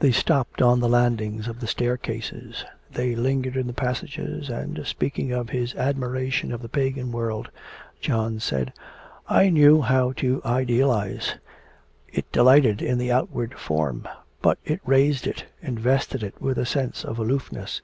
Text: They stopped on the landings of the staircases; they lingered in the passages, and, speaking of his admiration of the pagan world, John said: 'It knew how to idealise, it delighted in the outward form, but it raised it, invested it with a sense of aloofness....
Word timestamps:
They 0.00 0.10
stopped 0.10 0.60
on 0.60 0.80
the 0.80 0.88
landings 0.88 1.46
of 1.46 1.60
the 1.60 1.68
staircases; 1.68 2.64
they 2.90 3.14
lingered 3.14 3.56
in 3.56 3.68
the 3.68 3.72
passages, 3.72 4.48
and, 4.50 4.84
speaking 4.84 5.30
of 5.30 5.50
his 5.50 5.76
admiration 5.76 6.50
of 6.50 6.60
the 6.60 6.68
pagan 6.68 7.12
world, 7.12 7.48
John 8.00 8.40
said: 8.40 8.72
'It 9.30 9.50
knew 9.52 9.80
how 9.80 10.10
to 10.16 10.42
idealise, 10.44 11.36
it 12.08 12.32
delighted 12.32 12.82
in 12.82 12.98
the 12.98 13.12
outward 13.12 13.56
form, 13.60 14.08
but 14.42 14.58
it 14.64 14.80
raised 14.84 15.28
it, 15.28 15.44
invested 15.62 16.24
it 16.24 16.42
with 16.42 16.58
a 16.58 16.66
sense 16.66 17.04
of 17.04 17.20
aloofness.... 17.20 17.80